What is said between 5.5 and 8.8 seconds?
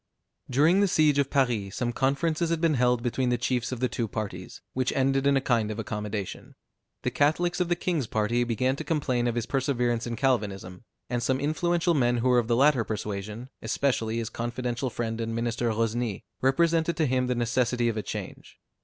of accommodation. The Catholics of the king's party began